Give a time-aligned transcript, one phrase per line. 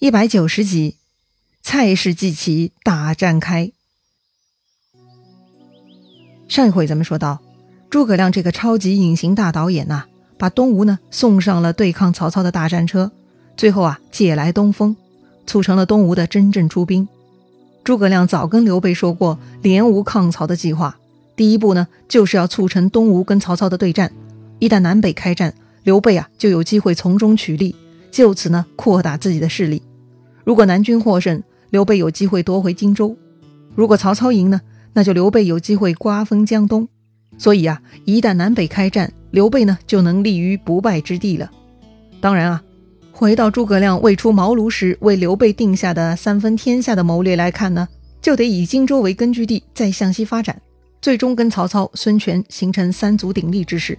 [0.00, 0.94] 一百九十集，
[1.60, 3.72] 蔡氏祭旗大战开。
[6.46, 7.40] 上一回咱们说到，
[7.90, 10.04] 诸葛亮这个超级隐形大导演呐，
[10.38, 13.10] 把东吴呢送上了对抗曹操的大战车，
[13.56, 14.94] 最后啊借来东风，
[15.48, 17.08] 促成了东吴的真正出兵。
[17.82, 20.96] 诸葛亮早跟刘备说过联吴抗曹的计划，
[21.34, 24.12] 第一步呢就是要促成东吴跟曹操的对战，
[24.60, 25.52] 一旦南北开战，
[25.82, 27.74] 刘备啊就有机会从中取利，
[28.12, 29.82] 就此呢扩大自己的势力。
[30.48, 33.14] 如果南军获胜，刘备有机会夺回荆州；
[33.74, 34.58] 如果曹操赢呢，
[34.94, 36.88] 那就刘备有机会瓜分江东。
[37.36, 41.50] 所以啊，一旦南北开战，刘备呢就能立于不败之地了。
[42.18, 42.64] 当然啊，
[43.12, 47.86] 回到诸葛亮未出茅庐时为刘备定下的三分天下的谋略来看呢，
[48.22, 50.58] 就得以荆州为根据地，再向西发展，
[51.02, 53.98] 最终跟曹操、孙权形成三足鼎立之势。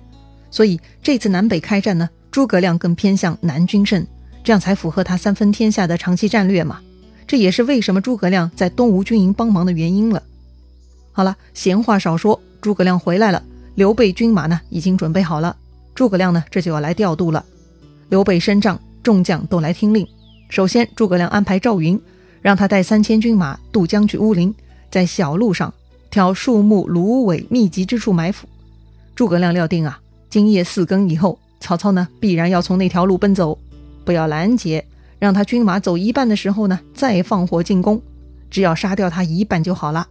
[0.50, 4.04] 所以这次南北开战呢，诸葛亮更偏向南军胜。
[4.50, 6.82] 这样才符合他三分天下的长期战略嘛？
[7.28, 10.24] 这也是为什么诸葛亮在东吴军营帮忙的原因了。
[11.12, 13.44] 好了，闲话少说，诸葛亮回来了，
[13.76, 15.56] 刘备军马呢已经准备好了，
[15.94, 17.46] 诸葛亮呢这就要来调度了。
[18.10, 20.08] 刘备升帐，众将都来听令。
[20.50, 22.02] 首先，诸葛亮安排赵云，
[22.42, 24.52] 让他带三千军马渡江去乌林，
[24.90, 25.72] 在小路上
[26.10, 28.48] 挑树木芦苇密集之处埋伏。
[29.14, 33.56] 诸葛亮料定啊，今夜四更以后，曹操呢必然要从那条路奔走。
[34.10, 34.84] 不要拦截，
[35.20, 38.02] 让他军马走一半的时候呢，再放火进攻，
[38.50, 40.08] 只要杀掉他一半就好了。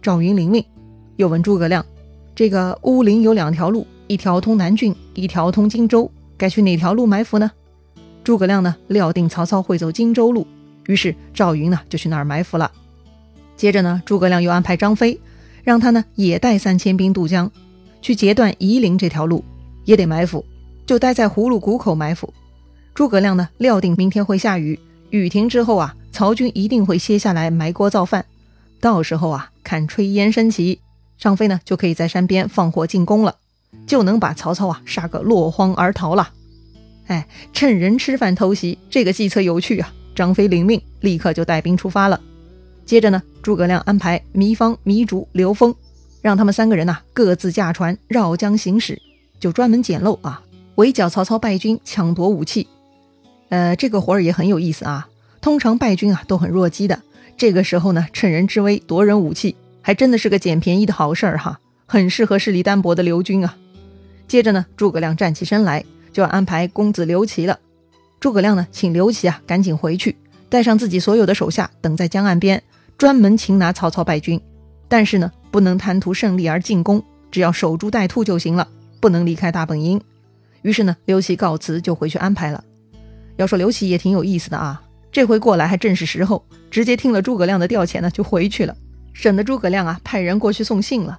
[0.00, 0.64] 赵云领命，
[1.16, 1.84] 又问诸葛亮
[2.32, 7.50] ：“这个乌林有两条路，一条通南郡，一条通荆州，该去哪条路埋伏呢？”
[8.22, 10.46] 诸葛亮呢，料定曹操会走荆州路，
[10.86, 12.70] 于是赵云呢就去那儿埋伏了。
[13.56, 15.18] 接着呢，诸葛亮又安排张飞，
[15.64, 17.50] 让他呢也带三千兵渡江，
[18.00, 19.42] 去截断夷陵这条路，
[19.84, 20.44] 也得埋伏，
[20.86, 22.32] 就待在葫芦谷口埋伏。
[22.94, 24.78] 诸葛亮呢，料定明天会下雨，
[25.10, 28.24] 雨停之后啊，曹军一定会歇下来埋锅造饭。
[28.80, 30.78] 到时候啊，看炊烟升起，
[31.18, 33.34] 张飞呢就可以在山边放火进攻了，
[33.84, 36.30] 就能把曹操啊杀个落荒而逃了。
[37.08, 39.92] 哎，趁人吃饭偷袭，这个计策有趣啊！
[40.14, 42.20] 张飞领命，立刻就带兵出发了。
[42.86, 45.74] 接着呢，诸葛亮安排糜芳、糜竺、刘封，
[46.22, 49.02] 让他们三个人呐各自驾船绕江行驶，
[49.40, 50.40] 就专门捡漏啊，
[50.76, 52.68] 围剿曹操败军，抢夺武器。
[53.48, 55.08] 呃，这个活儿也很有意思啊。
[55.40, 57.02] 通常败军啊都很弱鸡的，
[57.36, 63.56] 这个时候呢，趁人之危夺人武器，还真的是个捡便宜的好事儿哈，很适合势力单薄的刘军啊。
[64.26, 67.58] 接着呢，诸葛亮站起身来，就要安排公子刘琦了。
[68.18, 70.16] 诸葛亮呢，请刘琦啊赶紧回去，
[70.48, 72.62] 带上自己所有的手下，等在江岸边，
[72.96, 74.40] 专门擒拿曹操败军。
[74.88, 78.66] 但是呢，不能贪图胜利而进攻，只要守株待兔就行了，
[78.98, 80.00] 不能离开大本营。
[80.62, 82.64] 于是呢，刘琦告辞就回去安排了。
[83.36, 88.76] 要说刘琦也挺有意思的啊，这回过来还正是时候，直接听了诸葛亮的调遣呢，就回去了，
[89.12, 91.18] 省得诸葛亮啊派人过去送信了。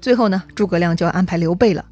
[0.00, 1.84] 最后呢，诸葛亮就要安排刘备了。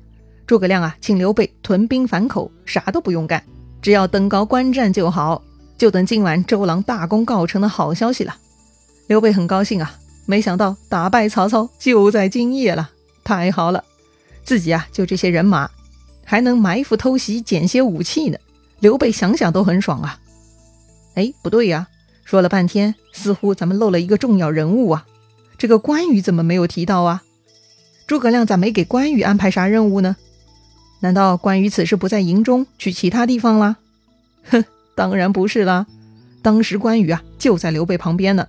[0.46, 3.42] 诸葛亮啊，请刘备屯兵樊口，啥都不用干，
[3.80, 5.42] 只要登高观战就好，
[5.78, 8.36] 就等今晚周郎大功告成的好消息了。
[9.06, 9.94] 刘备很高兴啊，
[10.26, 12.90] 没想到打败曹操就在今夜了，
[13.22, 13.84] 太好了，
[14.42, 15.70] 自己啊就这些人马，
[16.24, 18.38] 还能埋伏偷袭，捡些武器呢。
[18.80, 20.18] 刘备想想都很爽啊！
[21.14, 21.86] 哎，不对呀，
[22.24, 25.06] 说了半天，似乎咱们漏了一个重要人物啊！
[25.58, 27.22] 这个关羽怎么没有提到啊？
[28.06, 30.16] 诸葛亮咋没给关羽安排啥任务呢？
[31.00, 33.76] 难道关羽此时不在营中，去其他地方了？
[34.50, 34.64] 哼，
[34.94, 35.86] 当然不是啦！
[36.42, 38.48] 当时关羽啊就在刘备旁边呢，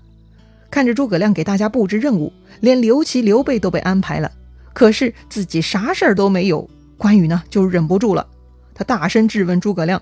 [0.69, 2.31] 看着诸葛亮给大家布置任务，
[2.61, 4.31] 连刘琦、刘备都被安排了，
[4.73, 6.69] 可是自己啥事儿都没有。
[6.97, 8.25] 关羽呢就忍不住了，
[8.73, 10.01] 他大声质问诸葛亮。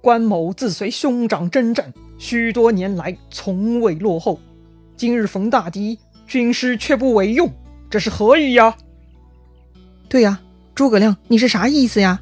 [0.00, 4.40] 关某自随兄长征战，许多年来从未落后。
[4.96, 7.52] 今日逢大敌，军师却不为用，
[7.88, 8.76] 这是何意呀？
[10.08, 10.40] 对呀，
[10.74, 12.20] 诸葛亮，你是啥意思呀？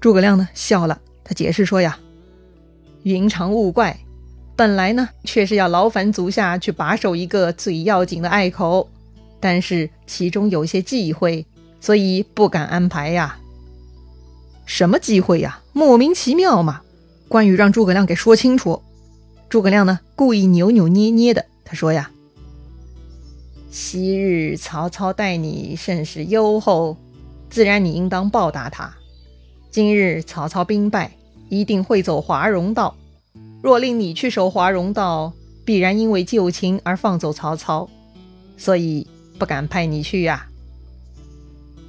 [0.00, 1.98] 诸葛亮呢笑了，他解释说呀
[3.04, 3.98] ：“云长勿怪，
[4.56, 8.88] 本来呢却是要劳烦足下去把守一个最要紧的隘口，
[9.38, 11.46] 但是其中有些忌讳，
[11.80, 13.38] 所以不敢安排呀。”
[14.70, 15.62] 什么机会呀？
[15.72, 16.82] 莫名其妙嘛！
[17.26, 18.80] 关羽让诸葛亮给说清楚。
[19.48, 22.12] 诸葛亮呢，故意扭扭捏捏的，他说呀
[23.68, 26.96] ：“昔日曹操待你甚是优厚，
[27.50, 28.94] 自然你应当报答他。
[29.72, 31.16] 今日曹操兵败，
[31.48, 32.94] 一定会走华容道。
[33.60, 35.32] 若令你去守华容道，
[35.64, 37.90] 必然因为旧情而放走曹操，
[38.56, 40.46] 所以不敢派你去呀。”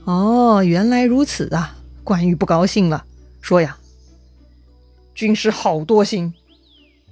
[0.05, 1.77] 哦，原来如此啊！
[2.03, 3.05] 关羽不高兴了，
[3.41, 3.77] 说呀
[5.13, 6.33] ：“军师好多心，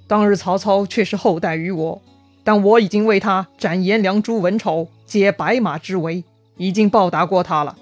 [0.06, 2.02] 当日曹操却是厚待于我，
[2.42, 6.24] 但我已经为他斩颜良、诛文丑，解白马之围，
[6.56, 7.78] 已经报答过他了。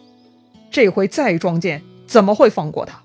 [0.71, 3.03] 这回再撞见，怎么会放过他？”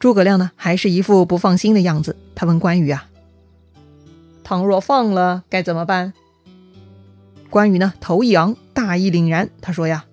[0.00, 2.16] 诸葛亮呢，还是一副不放心的样子。
[2.34, 3.08] 他问关羽啊
[4.42, 6.14] ：“倘若放了，该怎么办？”
[7.48, 10.06] 关羽呢，头一昂，大义凛然，他说呀：“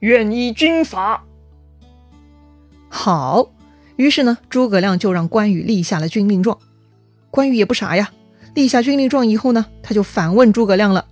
[0.00, 1.24] 愿依军法。”
[2.88, 3.50] 好，
[3.96, 6.58] 于是呢，诸葛亮就让关羽立下了军令状。
[7.30, 8.10] 关羽也不傻呀，
[8.54, 11.06] 立下军令状以后呢，他就反问诸葛亮了：“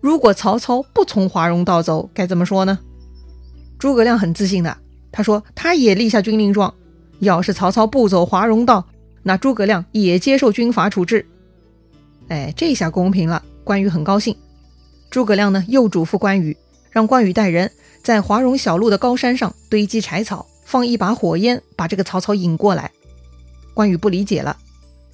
[0.00, 2.78] 如果曹操不从华容道走，该怎么说呢？”
[3.78, 4.76] 诸葛亮很自信的。
[5.10, 6.72] 他说：“他也立下军令状，
[7.18, 8.86] 要是曹操不走华容道，
[9.22, 11.26] 那诸葛亮也接受军法处置。”
[12.28, 14.36] 哎，这下公平了，关羽很高兴。
[15.10, 16.56] 诸葛亮呢，又嘱咐关羽，
[16.90, 22.90] 让关羽带人在华容小路的高山上堆积柴草，放一把火焰，把这个曹操引过来。
[23.74, 24.56] 关羽不理解了，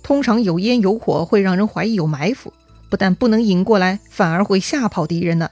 [0.02, 2.52] 通常有烟有火会让人怀疑有埋伏，
[2.88, 5.50] 不但不能引过来，反而会吓跑敌人呢。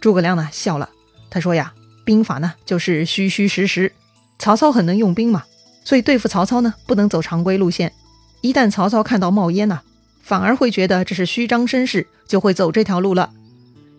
[0.00, 0.88] 诸葛亮呢，笑了，
[1.30, 1.72] 他说呀。
[2.04, 3.92] 兵法呢，就是虚虚实实。
[4.36, 5.44] 曹操很能用兵嘛，
[5.84, 7.92] 所以对付曹操呢，不能走常规路线。
[8.40, 9.82] 一旦曹操看到冒烟呐，
[10.20, 13.30] 反而会觉得这是虚张声势，就会走这条路了。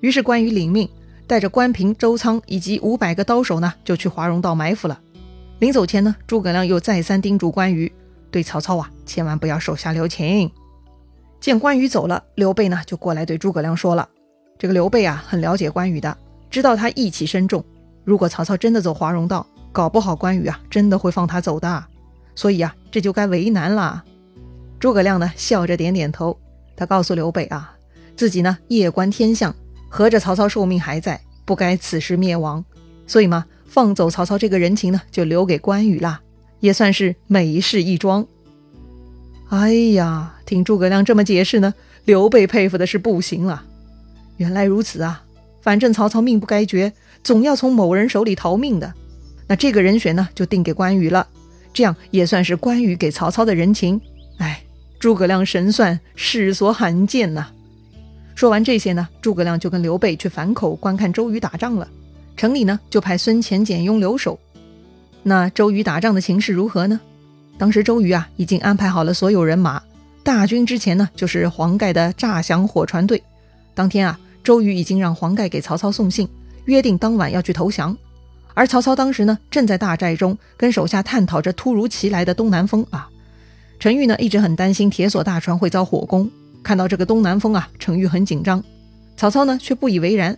[0.02, 0.90] 于是关羽领命，
[1.26, 5.00] 带着关平、周仓以及五百个刀手呢，就去华容道埋伏了。
[5.60, 7.92] 临走前呢，诸葛亮又再三叮嘱关羽，
[8.30, 10.52] 对曹操啊，千万不要手下留情。
[11.40, 14.08] 见关羽走了，刘备呢，就过来对诸葛亮说了
[14.58, 16.18] ：“这个刘备啊，很了解关羽的，
[16.50, 17.64] 知道他义气深重。”
[18.06, 21.86] 如果曹操真的走华容道，搞不好关羽啊真的会放他走的，
[22.36, 24.04] 所以啊这就该为难了。
[24.80, 26.38] 诸葛亮呢笑着点点头，
[26.76, 27.74] 他告诉刘备啊，
[28.16, 29.56] 自己呢夜观天象，
[29.96, 32.66] 合着曹操寿命还在，不该此时灭亡，
[33.06, 36.20] 所以嘛放走曹操这个人情呢就留给关羽啦，
[36.62, 38.26] 也算是美事一桩。
[39.50, 41.76] 哎呀，听诸葛亮这么解释呢，
[42.06, 43.64] 刘备佩服的是不行了。
[44.38, 45.24] 原来如此啊，
[45.62, 46.92] 反正曹操命不该绝。
[47.24, 48.92] 总要从某人手里逃命的，
[49.46, 51.28] 那这个人选呢，就定给关羽了。
[51.72, 54.02] 这样也算是关羽给曹操的人情。
[54.40, 54.64] 哎，
[54.98, 57.52] 诸葛亮神算，世所罕见呐！
[58.36, 61.88] 说完这些呢，诸葛亮就跟刘备去樊口观看周瑜打仗了。
[62.36, 64.40] 城里呢，就派孙乾、简雍留守。
[65.22, 67.00] 那周瑜打仗的情势如何呢？
[67.58, 69.82] 当时周瑜啊，已经安排好了所有人马，
[70.24, 73.22] 大军之前呢，就是黄盖的诈降火船队。
[73.76, 76.28] 当天啊，周瑜已经让黄盖给曹操送信。
[76.66, 77.96] 约定当晚要去投降，
[78.54, 83.10] 而曹操当时呢正在大寨中跟手下探讨着突如其来的东南风啊。
[83.80, 86.32] 陈玉呢一直很担心铁索大船会遭火攻，
[86.64, 88.64] 看到这个东南风啊，程昱很紧张。
[89.18, 90.38] 曹操呢却不以为然。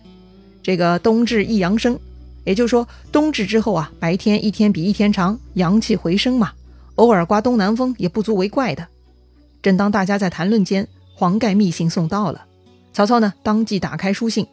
[0.62, 1.98] 这个冬至一阳生，
[2.44, 6.52] 也就是说冬至之后啊，白天一天比一天长，阳气回升嘛，
[6.96, 8.86] 偶尔刮东南风也不足为怪的。
[9.62, 12.44] 正当大家在谈论间，黄盖密信送到了，
[12.92, 14.46] 曹操呢当即打开书信。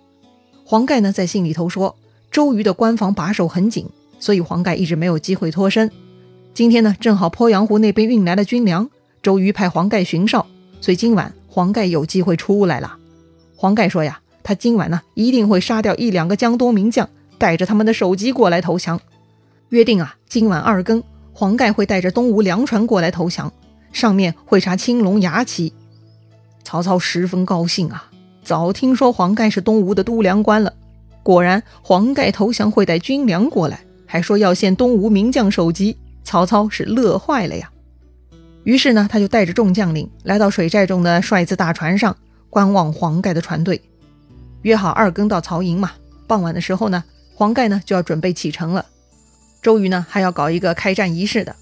[0.64, 1.96] 黄盖呢，在信里头说，
[2.32, 3.88] 周瑜的关防把守很紧，
[4.20, 5.92] 所以黄盖一直没有机会脱身。
[6.54, 8.90] 今天呢，正好鄱阳湖那边运来了军粮，
[9.22, 10.46] 周瑜派黄盖巡哨，
[10.80, 12.98] 所以今晚黄盖有机会出来了。
[13.56, 17.08] 黄盖说呀，他今晚呢一定会杀掉一两个江东名将，
[17.38, 19.00] 带着他们的首级过来投降。
[19.70, 23.54] 约定啊，今晚二更，黄盖会带着东吴粮船过来投降，
[23.92, 25.72] 上面会插青龙牙旗。
[26.64, 28.10] 曹操十分高兴啊。
[28.44, 30.74] 早听说黄盖是东吴的都粮官了，
[31.22, 37.70] 果然黄盖投降会带军粮过来，还说要献东吴名将首级，曹操是乐坏了呀。
[38.64, 42.16] 于是呢，他就带着众将领来到水寨中的帅字大船上，
[42.50, 43.82] 观望黄盖的船队。
[44.62, 45.92] 约好二更到曹营嘛，
[46.28, 47.04] 傍晚的时候呢，
[47.36, 48.86] 黄盖呢就要准备启程了。
[49.62, 51.56] 周瑜呢还要搞一个开战仪式的，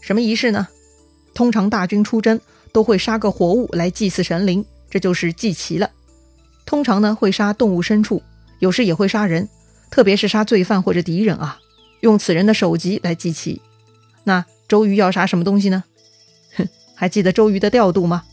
[0.00, 0.68] 什么仪式呢？
[1.34, 2.40] 通常大军出征
[2.72, 5.90] 都会杀个活物来祭祀神灵，这就是祭旗了。
[6.64, 8.22] 通常呢会杀动物牲畜，
[8.60, 9.48] 有时也会杀人，
[9.90, 11.58] 特别是杀罪犯或者敌人啊，
[12.00, 13.60] 用此人的首级来祭旗。
[14.22, 15.82] 那周瑜要杀什么东西呢？
[17.00, 18.24] 还记得周瑜的调度吗？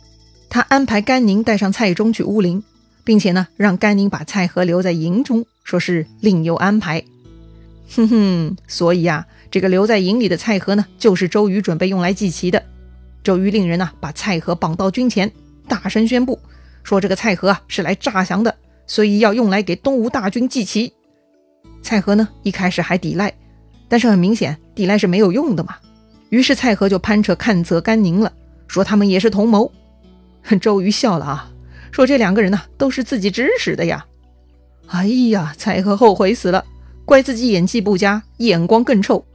[0.50, 2.62] 他安排甘宁带上蔡中去乌林，
[3.06, 7.02] 并且呢让甘宁把蔡和留在营中，说是另有安排。
[7.96, 12.62] 哼哼，所以啊，这个留在营里的蔡和呢，就是周瑜准备用来祭旗的。
[13.24, 15.32] 周瑜令人呢把蔡和绑到军前，
[15.70, 16.38] 大声宣布。
[16.84, 18.54] 说这个蔡和啊是来诈降的，
[18.86, 20.92] 所以要用来给东吴大军祭旗。
[21.82, 23.34] 蔡和呢一开始还抵赖，
[23.88, 25.78] 但是很明显抵赖是没有用的嘛。
[26.28, 28.34] 于是蔡和就攀扯看责甘宁了，
[28.68, 29.72] 说他们也是同谋。
[30.62, 31.52] 周瑜笑了啊，
[31.92, 34.06] 说这两个人呢都是自己指使的呀。
[34.88, 36.64] 哎呀，蔡和后悔死了，
[37.04, 39.26] 怪自己演技不佳，眼光更臭，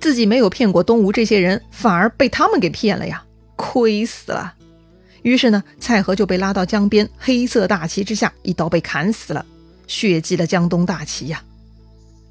[0.00, 3.22] 自己没有骗过东吴这些人，反而被他们给骗了呀。
[3.56, 4.54] 亏死了。
[5.22, 9.44] 于是呢，蔡和就被拉到江边黑色大旗之下，一刀被砍死了，
[9.86, 11.42] 血祭了江东大旗呀。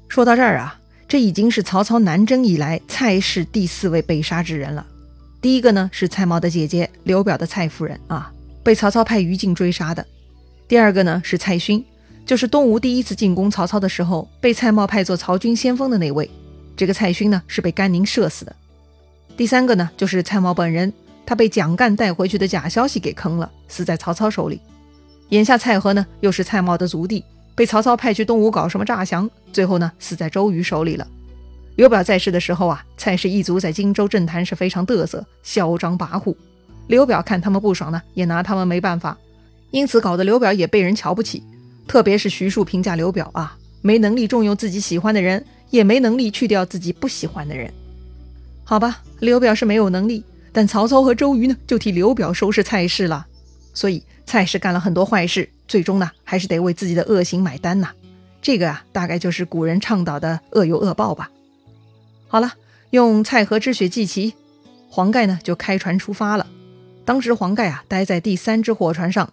[0.08, 4.86] 说到这儿啊，这已经是曹操南征以来蔡氏第四位被杀之人了。
[5.44, 8.32] 第一个呢是蔡瑁的姐姐刘表的蔡夫人啊，
[8.62, 10.02] 被曹操派于禁追杀的。
[10.66, 11.84] 第二个呢是蔡勋，
[12.24, 16.30] 就是东吴第一次进攻曹操的时候，被蔡瑁派做曹军先锋的那位。
[16.74, 18.56] 这个蔡勋呢是被甘宁射死的。
[19.36, 20.90] 第三个呢就是蔡瑁本人。
[21.26, 24.58] 他被蒋干带回去的假消息给坑了，死在曹操手里。
[25.28, 27.22] 眼下蔡和呢，又是蔡瑁的族弟，
[27.54, 31.06] 被曹操派去东吴搞什么诈降，最后呢，死在周瑜手里了。
[31.76, 36.34] 刘表在世的时候啊，蔡氏一族在荆州政坛是非常嘚瑟、嚣张跋扈。
[36.86, 39.18] 刘表看他们不爽呢，也拿他们没办法，
[39.70, 41.42] 因此搞得刘表也被人瞧不起。
[41.88, 47.72] 特别是徐庶评价刘表啊，没能力重用自己喜欢的人，也没能力去掉自己不喜欢的人。
[48.62, 50.22] 好吧，刘表是没有能力。
[50.52, 53.26] 但曹操和周瑜呢，就替刘表收拾蔡氏了，
[53.74, 57.90] 所以蔡氏干了很多坏事，最终呢，还是得为自己的恶行买单呐。
[58.40, 61.28] 这个啊，大概就是古人倡导的恶有恶报吧。
[62.34, 62.54] 好了，
[62.90, 64.34] 用蔡和之血祭旗，
[64.88, 66.48] 黄盖呢就开船出发了。
[67.04, 69.32] 当时黄盖啊待在第三只火船上，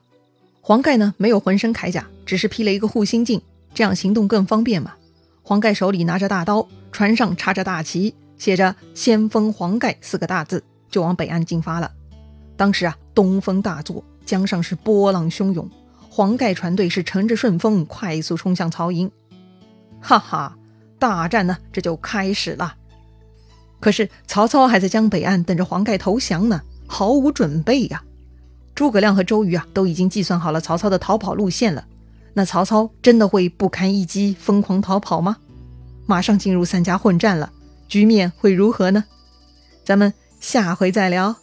[0.61, 3.41] 黄盖呢没有浑身铠甲，只是披了一个护心镜，
[3.73, 4.93] 这样行动更方便嘛。
[5.41, 10.63] 黄盖手里拿着大刀，船上插着大旗，写着“先锋黄盖”四个大字。
[10.91, 11.91] 就往北岸进发了。
[12.55, 15.67] 当时啊，东风大作，江上是波浪汹涌，
[16.07, 19.09] 黄盖船队是乘着顺风快速冲向曹营。
[19.99, 20.55] 哈哈，
[20.99, 22.75] 大战呢这就开始了。
[23.81, 28.01] 可是曹操还在江北岸等着黄盖投降呢，毫无准备呀。
[28.73, 31.83] 诸葛亮和周瑜啊都已经计算好了曹操的逃跑路线了。
[32.33, 35.35] 那曹操真的会不堪一击疯狂逃跑吗？
[36.05, 37.51] 马上进入三家混战了，
[37.89, 39.03] 局面会如何呢？
[39.83, 40.13] 咱们。
[40.41, 41.35] 下回再聊。